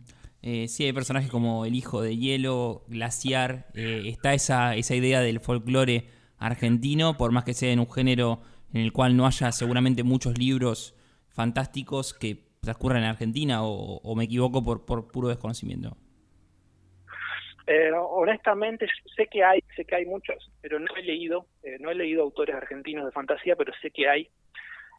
Eh, 0.42 0.68
sí, 0.68 0.84
hay 0.84 0.92
personajes 0.92 1.30
como 1.30 1.64
el 1.64 1.74
hijo 1.74 2.02
de 2.02 2.16
hielo, 2.16 2.84
glaciar, 2.88 3.68
eh, 3.74 4.02
está 4.06 4.34
esa, 4.34 4.74
esa 4.74 4.94
idea 4.94 5.20
del 5.20 5.40
folclore 5.40 6.10
argentino, 6.36 7.16
por 7.16 7.32
más 7.32 7.44
que 7.44 7.54
sea 7.54 7.72
en 7.72 7.80
un 7.80 7.90
género 7.90 8.42
en 8.74 8.82
el 8.82 8.92
cual 8.92 9.16
no 9.16 9.26
haya 9.26 9.50
seguramente 9.52 10.02
muchos 10.02 10.36
libros 10.36 10.94
fantásticos 11.28 12.12
que 12.12 12.46
transcurren 12.60 13.02
en 13.02 13.08
Argentina 13.08 13.60
o, 13.62 14.14
me 14.14 14.24
equivoco 14.24 14.62
por, 14.62 14.84
por 14.84 15.08
puro 15.08 15.28
desconocimiento? 15.28 15.96
Eh, 17.66 17.90
honestamente 17.92 18.86
sé 19.16 19.26
que 19.26 19.42
hay 19.42 19.60
sé 19.74 19.84
que 19.84 19.96
hay 19.96 20.06
muchos 20.06 20.52
pero 20.62 20.78
no 20.78 20.94
he 20.96 21.02
leído 21.02 21.46
eh, 21.64 21.78
no 21.80 21.90
he 21.90 21.96
leído 21.96 22.22
autores 22.22 22.54
argentinos 22.54 23.04
de 23.04 23.10
fantasía 23.10 23.56
pero 23.56 23.72
sé 23.82 23.90
que 23.90 24.08
hay 24.08 24.30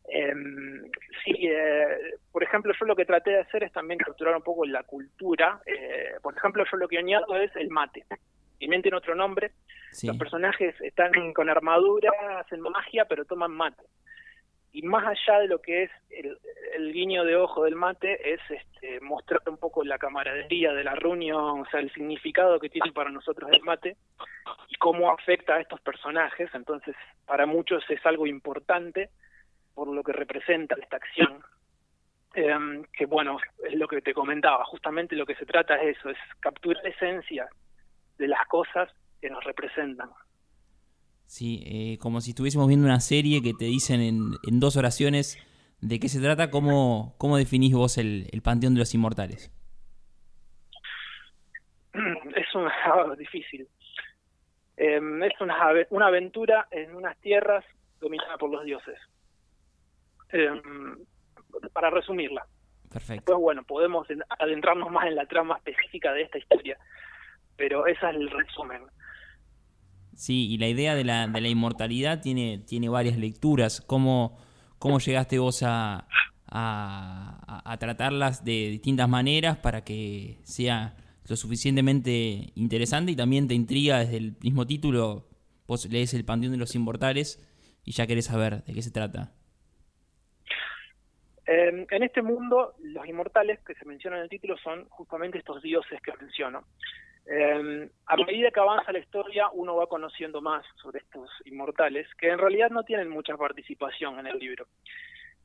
Em, 0.07 0.89
sí, 1.23 1.33
eh, 1.41 2.15
por 2.31 2.41
ejemplo, 2.41 2.73
yo 2.79 2.85
lo 2.85 2.95
que 2.95 3.05
traté 3.05 3.31
de 3.31 3.39
hacer 3.41 3.63
es 3.63 3.73
también 3.73 3.99
capturar 3.99 4.35
un 4.35 4.41
poco 4.41 4.65
la 4.65 4.83
cultura. 4.83 5.59
Eh, 5.65 6.15
por 6.21 6.35
ejemplo, 6.35 6.63
yo 6.71 6.77
lo 6.77 6.87
que 6.87 6.97
añado 6.97 7.35
es 7.35 7.53
el 7.55 7.69
mate. 7.69 8.05
Y 8.59 8.69
tiene 8.69 8.97
otro 8.97 9.15
nombre. 9.15 9.51
Los 10.03 10.17
personajes 10.17 10.79
están 10.81 11.11
con 11.33 11.49
armadura, 11.49 12.11
hacen 12.39 12.61
magia, 12.61 13.05
pero 13.05 13.25
toman 13.25 13.51
mate. 13.51 13.83
Y 14.71 14.81
más 14.83 15.05
allá 15.05 15.39
de 15.39 15.47
lo 15.47 15.59
que 15.61 15.83
es 15.83 15.91
el, 16.09 16.93
guiño 16.93 17.23
de 17.23 17.35
ojo 17.35 17.63
del 17.63 17.75
mate, 17.75 18.33
es 18.33 18.39
este, 18.49 18.99
mostrar 18.99 19.41
un 19.47 19.57
poco 19.57 19.83
la 19.83 19.97
camaradería 19.97 20.73
de 20.73 20.83
la 20.83 20.95
reunión, 20.95 21.61
o 21.61 21.65
sea, 21.69 21.79
el 21.79 21.91
significado 21.93 22.59
que 22.59 22.69
tiene 22.69 22.91
para 22.91 23.09
nosotros 23.09 23.49
el 23.51 23.61
mate 23.61 23.97
y 24.69 24.75
cómo 24.75 25.11
afecta 25.11 25.55
a 25.55 25.61
estos 25.61 25.81
personajes. 25.81 26.49
Entonces, 26.53 26.95
para 27.25 27.45
muchos 27.45 27.83
es 27.89 28.05
algo 28.05 28.27
importante 28.27 29.09
por 29.73 29.87
lo 29.87 30.03
que 30.03 30.13
representa 30.13 30.75
esta 30.79 30.97
acción. 30.97 31.43
Em, 32.33 32.83
que 32.93 33.05
bueno, 33.05 33.39
es 33.65 33.73
lo 33.73 33.87
que 33.87 34.01
te 34.01 34.13
comentaba, 34.13 34.63
justamente 34.65 35.15
lo 35.15 35.25
que 35.25 35.35
se 35.35 35.45
trata 35.45 35.81
es 35.81 35.97
eso, 35.97 36.09
es 36.09 36.17
capturar 36.39 36.83
la 36.83 36.89
esencia 36.89 37.47
de 38.17 38.27
las 38.27 38.45
cosas 38.47 38.91
que 39.19 39.29
nos 39.29 39.43
representan. 39.43 40.09
Sí, 41.27 41.61
eh, 41.65 41.97
como 41.99 42.21
si 42.21 42.31
estuviésemos 42.31 42.67
viendo 42.69 42.85
una 42.85 43.01
serie 43.01 43.41
que 43.43 43.53
te 43.53 43.65
dicen 43.65 44.01
en, 44.01 44.59
dos 44.59 44.77
oraciones 44.77 45.37
de 45.81 45.99
qué 45.99 46.07
se 46.07 46.21
trata, 46.21 46.49
¿cómo, 46.49 47.15
cómo 47.17 47.37
definís 47.37 47.73
vos 47.73 47.97
el, 47.97 48.41
Panteón 48.41 48.73
de 48.73 48.79
los 48.79 48.93
Inmortales? 48.95 49.51
Es 51.93 52.55
una 52.55 52.71
difícil. 53.17 53.67
Em, 54.77 55.23
es 55.23 55.33
una, 55.41 55.57
una 55.89 56.07
aventura 56.07 56.67
en 56.71 56.95
unas 56.95 57.17
tierras 57.17 57.65
dominadas 57.99 58.37
por 58.37 58.49
los 58.49 58.63
dioses. 58.63 58.97
Em, 60.29 60.61
para 61.73 61.89
resumirla. 61.89 62.45
Perfecto. 62.91 63.25
Pues 63.25 63.37
bueno, 63.39 63.63
podemos 63.63 64.07
adentrarnos 64.39 64.89
más 64.91 65.07
en 65.07 65.15
la 65.15 65.25
trama 65.25 65.57
específica 65.57 66.13
de 66.13 66.21
esta 66.21 66.37
historia, 66.37 66.77
pero 67.57 67.85
ese 67.85 68.07
es 68.07 68.15
el 68.15 68.29
resumen. 68.29 68.83
Sí, 70.17 70.51
y 70.51 70.57
la 70.57 70.67
idea 70.67 70.95
de 70.95 71.03
la, 71.03 71.27
de 71.27 71.41
la 71.41 71.47
inmortalidad 71.47 72.21
tiene, 72.21 72.57
tiene 72.57 72.89
varias 72.89 73.19
lecturas. 73.19 73.81
¿Cómo, 73.81 74.35
cómo 74.79 74.97
llegaste 74.97 75.37
vos 75.37 75.61
a, 75.61 76.07
a, 76.47 77.77
tratarlas 77.79 78.43
de 78.43 78.69
distintas 78.71 79.07
maneras 79.07 79.57
para 79.57 79.83
que 79.83 80.39
sea 80.41 80.95
lo 81.29 81.35
suficientemente 81.35 82.51
interesante 82.55 83.11
y 83.11 83.15
también 83.15 83.47
te 83.47 83.53
intriga 83.53 83.99
desde 83.99 84.17
el 84.17 84.35
mismo 84.41 84.65
título? 84.65 85.27
Vos 85.67 85.87
lees 85.87 86.15
El 86.15 86.25
Panteón 86.25 86.53
de 86.53 86.57
los 86.57 86.73
Inmortales 86.73 87.39
y 87.85 87.91
ya 87.91 88.07
querés 88.07 88.25
saber 88.25 88.63
de 88.63 88.73
qué 88.73 88.81
se 88.81 88.89
trata. 88.89 89.33
Em, 91.45 91.85
en 91.91 92.03
este 92.03 92.23
mundo, 92.23 92.73
los 92.81 93.05
inmortales 93.05 93.59
que 93.59 93.75
se 93.75 93.85
mencionan 93.85 94.17
en 94.17 94.23
el 94.23 94.29
título 94.29 94.57
son 94.57 94.89
justamente 94.89 95.37
estos 95.37 95.61
dioses 95.61 96.01
que 96.01 96.11
menciono. 96.19 96.63
Em, 97.29 97.89
a 98.05 98.15
medida 98.17 98.51
que 98.51 98.59
avanza 98.59 98.91
la 98.91 98.99
historia, 98.99 99.49
uno 99.51 99.75
va 99.75 99.87
conociendo 99.87 100.41
más 100.41 100.65
sobre 100.81 100.99
estos 100.99 101.29
inmortales, 101.45 102.07
que 102.15 102.29
en 102.29 102.39
realidad 102.39 102.69
no 102.69 102.83
tienen 102.83 103.09
mucha 103.09 103.35
participación 103.35 104.19
en 104.19 104.27
el 104.27 104.39
libro. 104.39 104.67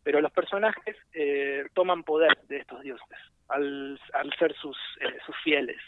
Pero 0.04 0.20
los 0.20 0.32
personajes 0.32 0.96
eh, 1.12 1.64
toman 1.74 2.04
poder 2.04 2.38
de 2.48 2.58
estos 2.58 2.80
dioses 2.82 3.18
al, 3.48 3.98
ser 4.38 4.54
sus, 4.54 4.76
eh, 5.00 5.18
sus 5.26 5.36
fieles. 5.42 5.80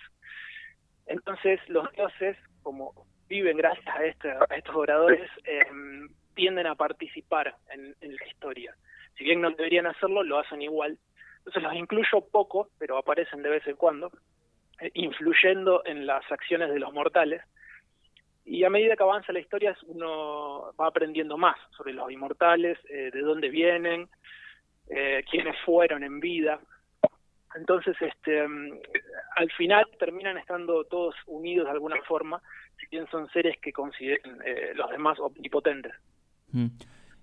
Entonces, 1.07 1.61
los 1.69 1.91
dioses, 1.93 2.37
como 2.63 2.93
viven 3.29 3.57
gracias 3.57 3.87
a, 3.87 4.05
este, 4.05 4.33
estos 4.57 4.75
oradores, 4.75 5.31
em, 5.45 6.09
tienden 6.35 6.67
a 6.67 6.75
participar 6.75 7.55
en 7.71 7.95
la 8.01 8.27
historia 8.27 8.75
si 9.17 9.25
bien 9.25 9.41
no 9.41 9.51
deberían 9.51 9.87
hacerlo, 9.87 10.23
lo 10.23 10.39
hacen 10.39 10.63
igual. 10.63 10.99
Entonces 11.39 11.63
los 11.63 11.75
incluyo 11.75 12.21
poco, 12.31 12.71
pero 12.79 12.97
aparecen 12.97 13.43
de 13.43 13.51
vez 13.51 13.67
en 13.67 13.77
cuando, 13.77 14.11
influyendo 14.95 15.83
en 15.85 16.07
las 16.07 16.31
acciones 16.31 16.71
de 16.71 16.79
los 16.79 16.93
mortales. 16.93 17.43
Y 18.45 18.65
a 18.65 18.71
medida 18.71 18.97
que 18.97 19.03
avanza 19.03 19.33
la 19.33 19.41
historia, 19.41 19.77
uno 19.87 20.73
va 20.79 20.89
aprendiendo 20.89 21.39
más 21.39 21.57
sobre 21.77 21.95
los 21.95 22.11
inmortales, 22.11 22.79
eh, 22.91 23.11
de 23.13 23.21
dónde 23.21 23.49
vienen, 23.49 24.09
eh, 24.89 25.25
quiénes 25.31 25.57
fueron 25.65 26.05
en 26.05 26.21
vida. 26.21 26.61
Entonces, 27.55 27.97
este, 28.01 28.47
mm, 28.47 28.81
al 29.37 29.51
final 29.53 29.87
terminan 29.99 30.37
estando 30.37 30.85
todos 30.85 31.15
unidos 31.27 31.67
de 31.67 31.71
alguna 31.71 32.03
forma, 32.03 32.43
si 32.79 32.87
bien 32.89 33.07
son 33.11 33.31
seres 33.31 33.57
que 33.63 33.73
consideren 33.73 34.39
los 34.75 34.91
demás 34.91 35.19
omnipotentes. 35.21 35.93
Mm. 36.53 36.67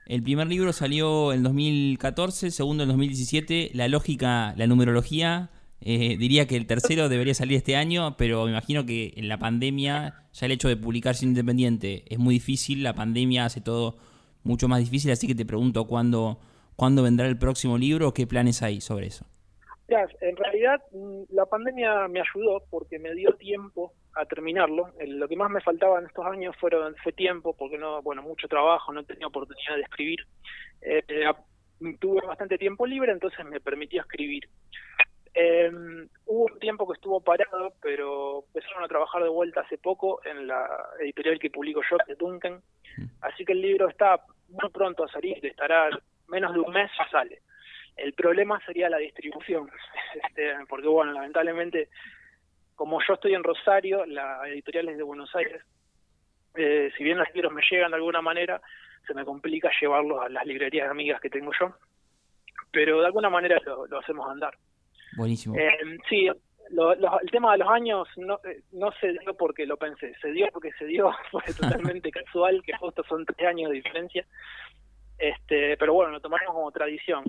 El 0.07 0.23
primer 0.23 0.47
libro 0.47 0.73
salió 0.73 1.31
en 1.31 1.43
2014, 1.43 2.47
el 2.47 2.51
segundo 2.51 2.83
en 2.83 2.89
2017. 2.89 3.71
La 3.73 3.87
lógica, 3.87 4.53
la 4.57 4.67
numerología, 4.67 5.49
eh, 5.83 6.15
diría 6.17 6.47
que 6.47 6.55
el 6.55 6.67
tercero 6.67 7.09
debería 7.09 7.33
salir 7.33 7.57
este 7.57 7.75
año, 7.75 8.15
pero 8.15 8.45
me 8.45 8.51
imagino 8.51 8.85
que 8.85 9.13
en 9.15 9.27
la 9.27 9.37
pandemia 9.37 10.13
ya 10.31 10.45
el 10.45 10.51
hecho 10.51 10.67
de 10.67 10.77
publicar 10.77 11.15
sin 11.15 11.29
independiente 11.29 12.03
es 12.07 12.19
muy 12.19 12.35
difícil. 12.35 12.83
La 12.83 12.93
pandemia 12.93 13.45
hace 13.45 13.61
todo 13.61 13.97
mucho 14.43 14.67
más 14.67 14.79
difícil, 14.79 15.11
así 15.11 15.27
que 15.27 15.35
te 15.35 15.45
pregunto 15.45 15.87
cuándo, 15.87 16.39
cuándo 16.75 17.01
vendrá 17.01 17.27
el 17.27 17.37
próximo 17.37 17.77
libro 17.77 18.13
qué 18.13 18.27
planes 18.27 18.61
hay 18.61 18.79
sobre 18.79 19.07
eso. 19.07 19.25
en 19.87 20.35
realidad 20.35 20.81
mm, 20.91 21.23
la 21.29 21.45
pandemia 21.47 22.07
me 22.07 22.21
ayudó 22.21 22.63
porque 22.69 22.99
me 22.99 23.13
dio 23.15 23.33
tiempo 23.33 23.93
a 24.15 24.25
terminarlo. 24.25 24.93
lo 24.99 25.27
que 25.27 25.35
más 25.35 25.49
me 25.49 25.61
faltaba 25.61 25.99
en 25.99 26.05
estos 26.05 26.25
años 26.25 26.55
fueron, 26.59 26.95
fue 27.03 27.11
tiempo, 27.11 27.55
porque 27.57 27.79
no, 27.79 28.03
bueno, 28.03 28.21
mucho 28.21 28.47
trabajo, 28.47 28.93
no 28.93 29.03
tenía 29.03 29.25
oportunidad 29.25 29.77
de 29.77 29.81
escribir. 29.81 30.19
Eh, 30.81 31.03
tuve 31.99 32.21
bastante 32.27 32.59
tiempo 32.59 32.85
libre, 32.85 33.11
entonces 33.11 33.43
me 33.45 33.59
permitió 33.59 34.01
escribir. 34.01 34.47
Eh, 35.33 35.71
hubo 36.25 36.45
un 36.45 36.59
tiempo 36.59 36.87
que 36.87 36.93
estuvo 36.93 37.21
parado, 37.21 37.73
pero 37.81 38.43
empezaron 38.47 38.83
a 38.83 38.87
trabajar 38.87 39.23
de 39.23 39.29
vuelta 39.29 39.61
hace 39.61 39.77
poco 39.77 40.21
en 40.25 40.47
la 40.47 40.67
editorial 40.99 41.39
que 41.39 41.49
publico 41.49 41.81
yo, 41.89 41.97
de 42.07 42.15
Duncan. 42.15 42.61
Así 43.21 43.45
que 43.45 43.53
el 43.53 43.61
libro 43.61 43.87
está 43.87 44.19
muy 44.49 44.69
pronto 44.71 45.03
a 45.03 45.11
salir, 45.11 45.43
estará 45.45 45.89
menos 46.27 46.53
de 46.53 46.59
un 46.59 46.73
mes 46.73 46.91
ya 46.97 47.09
sale. 47.09 47.41
El 47.95 48.13
problema 48.13 48.59
sería 48.65 48.89
la 48.89 48.97
distribución, 48.97 49.69
este, 50.23 50.53
porque 50.67 50.87
bueno, 50.87 51.13
lamentablemente 51.13 51.89
como 52.81 52.99
yo 53.07 53.13
estoy 53.13 53.35
en 53.35 53.43
Rosario, 53.43 54.07
la 54.07 54.41
editorial 54.49 54.89
es 54.89 54.97
de 54.97 55.03
Buenos 55.03 55.35
Aires, 55.35 55.61
eh, 56.55 56.91
si 56.97 57.03
bien 57.03 57.19
los 57.19 57.31
libros 57.31 57.53
me 57.53 57.61
llegan 57.69 57.91
de 57.91 57.97
alguna 57.97 58.23
manera, 58.23 58.59
se 59.05 59.13
me 59.13 59.23
complica 59.23 59.69
llevarlos 59.79 60.19
a 60.19 60.29
las 60.29 60.43
librerías 60.47 60.89
amigas 60.89 61.21
que 61.21 61.29
tengo 61.29 61.51
yo, 61.59 61.75
pero 62.71 62.99
de 62.99 63.05
alguna 63.05 63.29
manera 63.29 63.59
lo, 63.65 63.99
hacemos 63.99 64.27
andar. 64.27 64.57
Buenísimo. 65.17 65.55
Eh, 65.55 65.71
sí, 66.09 66.27
el 66.27 67.31
tema 67.31 67.51
de 67.53 67.57
los 67.59 67.69
años 67.69 68.07
no, 68.17 68.39
eh, 68.43 68.61
no 68.71 68.91
se 68.93 69.11
dio 69.11 69.35
porque 69.35 69.65
lo 69.65 69.77
pensé, 69.77 70.13
se 70.21 70.31
dio 70.31 70.47
porque 70.51 70.71
se 70.73 70.85
dio, 70.85 71.11
fue 71.31 71.43
totalmente 71.59 72.11
casual, 72.11 72.61
que 72.63 72.75
justo 72.77 73.03
son 73.03 73.25
tres 73.25 73.47
años 73.47 73.69
de 73.69 73.77
diferencia, 73.77 74.25
este 75.17 75.77
pero 75.77 75.93
bueno, 75.93 76.11
lo 76.11 76.19
tomamos 76.19 76.53
como 76.53 76.71
tradición. 76.71 77.23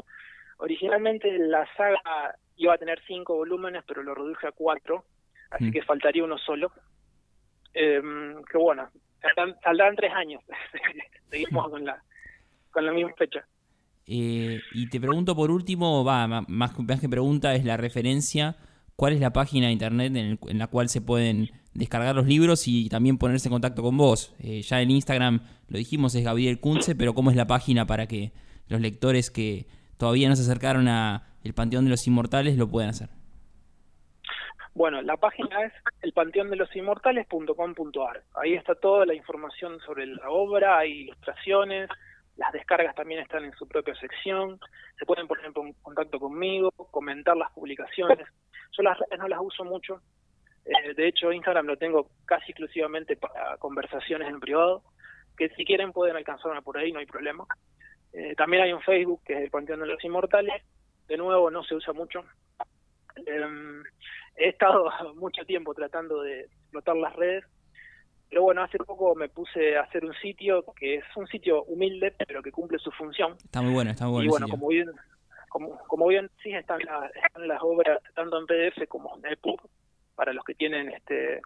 Originalmente 0.58 1.36
la 1.38 1.66
saga 1.76 2.36
iba 2.56 2.74
a 2.74 2.78
tener 2.78 3.00
cinco 3.06 3.34
volúmenes, 3.34 3.82
pero 3.86 4.02
lo 4.02 4.14
reduje 4.14 4.46
a 4.46 4.52
cuatro, 4.52 5.04
así 5.50 5.64
mm. 5.64 5.72
que 5.72 5.82
faltaría 5.82 6.24
uno 6.24 6.38
solo. 6.38 6.72
Eh, 7.74 8.00
que 8.50 8.58
bueno, 8.58 8.88
saldrán, 9.62 9.96
tres 9.96 10.12
años, 10.12 10.42
seguimos 11.30 11.68
con 11.68 11.84
la, 11.84 12.02
con 12.70 12.86
la 12.86 12.92
misma 12.92 13.12
fecha. 13.14 13.46
Eh, 14.06 14.60
y 14.72 14.88
te 14.88 15.00
pregunto 15.00 15.36
por 15.36 15.50
último, 15.50 16.04
va, 16.04 16.26
más, 16.26 16.78
más 16.78 17.00
que 17.00 17.08
pregunta 17.08 17.54
es 17.54 17.64
la 17.64 17.76
referencia, 17.76 18.56
¿cuál 18.96 19.12
es 19.12 19.20
la 19.20 19.32
página 19.32 19.66
de 19.66 19.72
internet 19.72 20.14
en, 20.16 20.58
la 20.58 20.66
cual 20.66 20.88
se 20.88 21.00
pueden 21.00 21.50
descargar 21.74 22.14
los 22.14 22.26
libros 22.26 22.68
y 22.68 22.88
también 22.88 23.18
ponerse 23.18 23.48
en 23.48 23.52
contacto 23.52 23.82
con 23.82 23.96
vos? 23.96 24.34
Eh, 24.40 24.62
ya 24.62 24.80
en 24.80 24.90
Instagram 24.90 25.42
lo 25.68 25.78
dijimos, 25.78 26.14
es 26.14 26.24
Gabriel 26.24 26.60
Kunze, 26.60 26.94
pero 26.94 27.14
¿cómo 27.14 27.30
es 27.30 27.36
la 27.36 27.46
página 27.46 27.86
para 27.86 28.06
que 28.06 28.32
los 28.68 28.80
lectores 28.80 29.30
que 29.30 29.66
todavía 29.96 30.28
no 30.28 30.36
se 30.36 30.42
acercaron 30.42 30.88
a 30.88 31.28
el 31.44 31.54
Panteón 31.54 31.84
de 31.84 31.90
los 31.90 32.06
Inmortales 32.06 32.56
lo 32.56 32.68
puedan 32.68 32.90
hacer? 32.90 33.08
Bueno, 34.74 35.02
la 35.02 35.18
página 35.18 35.64
es 35.64 35.72
elpanteondelosinmortales.com.ar. 36.00 38.22
Ahí 38.34 38.54
está 38.54 38.74
toda 38.74 39.04
la 39.04 39.12
información 39.14 39.78
sobre 39.80 40.06
la 40.06 40.30
obra, 40.30 40.78
hay 40.78 41.02
ilustraciones, 41.02 41.90
las 42.36 42.52
descargas 42.52 42.94
también 42.94 43.20
están 43.20 43.44
en 43.44 43.52
su 43.52 43.68
propia 43.68 43.94
sección, 43.94 44.58
se 44.98 45.06
pueden 45.06 45.26
poner 45.26 45.46
en 45.46 45.72
contacto 45.74 46.18
conmigo, 46.18 46.70
comentar 46.70 47.36
las 47.36 47.52
publicaciones. 47.52 48.26
Yo 48.76 48.82
las 48.82 48.98
redes 48.98 49.18
no 49.18 49.28
las 49.28 49.40
uso 49.40 49.64
mucho, 49.64 50.00
eh, 50.64 50.94
de 50.94 51.08
hecho 51.08 51.32
Instagram 51.32 51.66
lo 51.66 51.76
tengo 51.76 52.08
casi 52.24 52.52
exclusivamente 52.52 53.16
para 53.16 53.56
conversaciones 53.58 54.28
en 54.28 54.40
privado, 54.40 54.82
que 55.36 55.48
si 55.50 55.64
quieren 55.64 55.92
pueden 55.92 56.16
alcanzarme 56.16 56.62
por 56.62 56.78
ahí, 56.78 56.92
no 56.92 57.00
hay 57.00 57.06
problema. 57.06 57.44
Eh, 58.12 58.34
también 58.36 58.62
hay 58.62 58.72
un 58.72 58.82
Facebook 58.82 59.22
que 59.24 59.34
es 59.34 59.40
el 59.40 59.50
Panteón 59.50 59.80
de 59.80 59.86
los 59.86 60.04
Inmortales, 60.04 60.62
de 61.08 61.16
nuevo 61.16 61.50
no 61.50 61.64
se 61.64 61.74
usa 61.74 61.92
mucho. 61.92 62.24
Eh, 63.26 63.82
he 64.36 64.48
estado 64.48 64.90
mucho 65.16 65.44
tiempo 65.44 65.74
tratando 65.74 66.22
de 66.22 66.42
explotar 66.42 66.96
las 66.96 67.14
redes, 67.16 67.44
Pero 68.32 68.44
bueno, 68.44 68.62
hace 68.62 68.78
poco 68.78 69.14
me 69.14 69.28
puse 69.28 69.76
a 69.76 69.82
hacer 69.82 70.06
un 70.06 70.14
sitio 70.14 70.64
que 70.74 70.94
es 70.94 71.04
un 71.16 71.26
sitio 71.26 71.64
humilde, 71.64 72.14
pero 72.26 72.42
que 72.42 72.50
cumple 72.50 72.78
su 72.78 72.90
función. 72.90 73.36
Está 73.44 73.60
muy 73.60 73.74
bueno, 73.74 73.90
está 73.90 74.06
muy 74.06 74.12
bueno. 74.12 74.24
Y 74.24 74.28
bueno, 74.28 74.48
como 74.48 74.68
bien, 74.68 74.90
como, 75.50 75.76
como 75.86 76.06
bien 76.06 76.30
sí, 76.42 76.50
están, 76.50 76.80
están 76.80 77.46
las 77.46 77.60
obras 77.60 77.98
tanto 78.14 78.38
en 78.38 78.46
PDF 78.46 78.88
como 78.88 79.18
en 79.18 79.32
EPUB, 79.32 79.60
para 80.14 80.32
los 80.32 80.46
que 80.46 80.54
tienen 80.54 80.88
este 80.88 81.42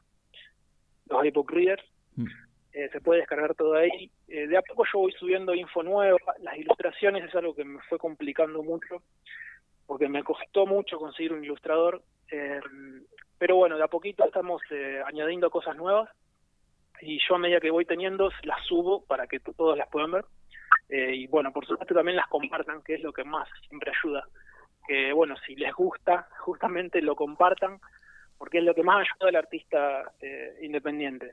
los 1.07 1.25
iBook 1.25 1.51
Readers. 1.51 1.83
Mm. 2.15 2.27
Eh, 2.73 2.89
se 2.93 3.01
puede 3.01 3.19
descargar 3.19 3.57
todo 3.57 3.75
ahí. 3.75 4.09
Eh, 4.29 4.47
de 4.47 4.57
a 4.57 4.63
poco 4.63 4.85
yo 4.85 5.01
voy 5.01 5.13
subiendo 5.19 5.57
info 5.57 5.83
nueva, 5.83 6.19
las 6.39 6.57
ilustraciones 6.57 7.25
es 7.25 7.35
algo 7.35 7.53
que 7.53 7.65
me 7.65 7.81
fue 7.89 7.99
complicando 7.99 8.63
mucho, 8.63 9.03
porque 9.89 10.09
me 10.09 10.23
costó 10.23 10.67
mucho 10.67 10.99
conseguir 10.99 11.33
un 11.33 11.43
ilustrador, 11.43 12.01
eh, 12.31 12.61
pero 13.39 13.57
bueno, 13.57 13.77
de 13.77 13.83
a 13.83 13.89
poquito 13.89 14.25
estamos 14.25 14.63
añadiendo 15.05 15.51
cosas 15.51 15.77
nuevas 15.77 16.09
y 17.01 17.19
yo 17.29 17.35
a 17.35 17.39
medida 17.39 17.61
que 17.61 17.71
voy 17.71 17.85
teniendo 17.85 18.31
las 18.43 18.65
subo 18.67 19.05
para 19.05 19.27
que 19.27 19.41
todos 19.41 19.77
las 19.77 19.89
puedan 19.89 20.13
ver. 20.13 20.25
Eh, 20.89 21.15
y 21.15 21.27
bueno, 21.27 21.53
por 21.53 21.67
supuesto 21.67 21.95
también 21.95 22.17
las 22.17 22.29
compartan, 22.29 22.83
que 22.83 22.95
es 22.95 23.03
lo 23.03 23.13
que 23.13 23.25
más 23.25 23.49
siempre 23.69 23.91
ayuda. 23.91 24.25
Que 24.87 25.13
bueno, 25.13 25.35
si 25.47 25.57
les 25.57 25.75
gusta, 25.75 26.29
justamente 26.41 27.03
lo 27.03 27.17
compartan, 27.17 27.81
porque 28.39 28.59
es 28.59 28.65
lo 28.65 28.75
que 28.75 28.83
más 28.83 28.99
ayuda 28.99 29.31
al 29.31 29.37
artista 29.37 30.13
eh, 30.21 30.59
independiente, 30.63 31.33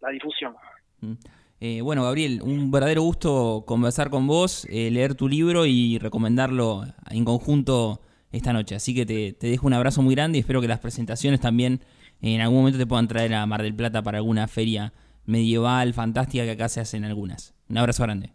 la 0.00 0.10
difusión. 0.10 0.54
Mm. 1.00 1.14
Eh, 1.62 1.80
bueno, 1.82 2.04
Gabriel, 2.04 2.40
un 2.42 2.70
verdadero 2.70 3.02
gusto 3.02 3.64
conversar 3.66 4.08
con 4.08 4.26
vos, 4.26 4.66
leer 4.70 5.14
tu 5.14 5.28
libro 5.28 5.66
y 5.66 5.98
recomendarlo 5.98 6.84
en 7.10 7.24
conjunto 7.24 8.00
esta 8.32 8.54
noche. 8.54 8.74
Así 8.76 8.94
que 8.94 9.04
te 9.04 9.46
dejo 9.46 9.66
un 9.66 9.74
abrazo 9.74 10.00
muy 10.00 10.14
grande 10.14 10.38
y 10.38 10.40
espero 10.40 10.62
que 10.62 10.68
las 10.68 10.80
presentaciones 10.80 11.38
también 11.40 11.80
en 12.20 12.40
algún 12.40 12.58
momento 12.58 12.78
te 12.78 12.86
puedan 12.86 13.08
traer 13.08 13.34
a 13.34 13.46
Mar 13.46 13.62
del 13.62 13.74
Plata 13.74 14.02
para 14.02 14.18
alguna 14.18 14.46
feria 14.48 14.92
medieval, 15.24 15.94
fantástica 15.94 16.44
que 16.44 16.52
acá 16.52 16.68
se 16.68 16.80
hacen 16.80 17.04
algunas. 17.04 17.54
Un 17.68 17.78
abrazo 17.78 18.02
grande. 18.02 18.32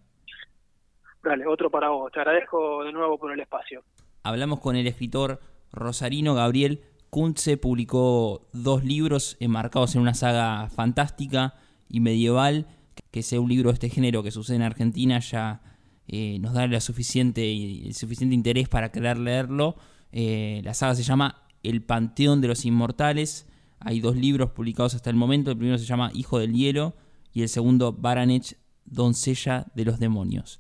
Dale, 1.23 1.45
otro 1.47 1.69
para 1.69 1.89
vos. 1.89 2.11
Te 2.11 2.19
agradezco 2.19 2.83
de 2.83 2.91
nuevo 2.91 3.17
por 3.17 3.31
el 3.31 3.39
espacio. 3.39 3.83
Hablamos 4.23 4.59
con 4.59 4.75
el 4.75 4.87
escritor 4.87 5.39
rosarino 5.71 6.35
Gabriel 6.35 6.81
Kuntze, 7.09 7.57
publicó 7.57 8.47
dos 8.53 8.83
libros 8.83 9.37
enmarcados 9.39 9.95
en 9.95 10.01
una 10.01 10.13
saga 10.13 10.69
fantástica 10.69 11.55
y 11.89 11.99
medieval, 11.99 12.67
que 13.11 13.23
sea 13.23 13.39
un 13.39 13.49
libro 13.49 13.69
de 13.69 13.75
este 13.75 13.89
género 13.89 14.23
que 14.23 14.31
sucede 14.31 14.57
en 14.57 14.63
Argentina 14.63 15.19
ya 15.19 15.61
eh, 16.07 16.37
nos 16.39 16.53
da 16.53 16.67
la 16.67 16.81
suficiente, 16.81 17.51
el 17.51 17.93
suficiente 17.93 18.35
interés 18.35 18.69
para 18.69 18.91
querer 18.91 19.17
leerlo. 19.17 19.75
Eh, 20.11 20.61
la 20.63 20.73
saga 20.73 20.95
se 20.95 21.03
llama 21.03 21.43
El 21.63 21.83
Panteón 21.83 22.41
de 22.41 22.47
los 22.47 22.65
Inmortales 22.65 23.47
hay 23.79 23.99
dos 23.99 24.15
libros 24.15 24.51
publicados 24.51 24.95
hasta 24.95 25.09
el 25.09 25.15
momento. 25.15 25.51
El 25.51 25.57
primero 25.57 25.77
se 25.77 25.85
llama 25.85 26.11
Hijo 26.13 26.39
del 26.39 26.53
Hielo 26.53 26.95
y 27.33 27.41
el 27.41 27.49
segundo 27.49 27.93
Baranech, 27.93 28.57
Doncella 28.85 29.67
de 29.75 29.85
los 29.85 29.99
Demonios. 29.99 30.59